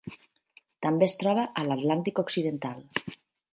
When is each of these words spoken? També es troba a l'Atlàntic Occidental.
També 0.85 1.07
es 1.09 1.13
troba 1.19 1.45
a 1.63 1.67
l'Atlàntic 1.67 2.25
Occidental. 2.25 2.83